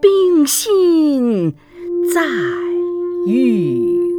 [0.00, 1.54] 冰心
[2.12, 2.26] 在
[3.26, 4.09] 玉。